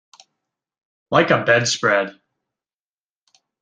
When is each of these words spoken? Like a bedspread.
Like 1.11 1.29
a 1.29 1.43
bedspread. 1.45 2.19